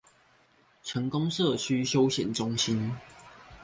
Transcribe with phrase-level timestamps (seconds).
[0.81, 2.95] 成功社區休閒中心